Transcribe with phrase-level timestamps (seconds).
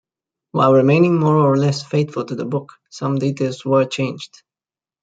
[0.53, 4.41] While remaining more or less faithful to the book, some details were changed.